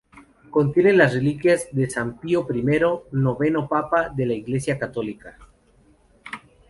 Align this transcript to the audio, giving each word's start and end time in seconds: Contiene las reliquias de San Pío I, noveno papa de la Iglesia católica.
Contiene 0.49 0.93
las 0.93 1.13
reliquias 1.13 1.67
de 1.73 1.87
San 1.87 2.17
Pío 2.19 2.47
I, 2.51 2.79
noveno 3.11 3.67
papa 3.69 4.09
de 4.09 4.25
la 4.25 4.33
Iglesia 4.33 4.79
católica. 4.79 5.37